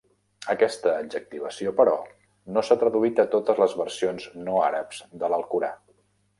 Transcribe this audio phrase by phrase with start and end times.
[0.51, 1.93] Aquesta adjectivació, però,
[2.57, 5.75] no s'ha traduït a totes les versions no àrabs de l'alcorà.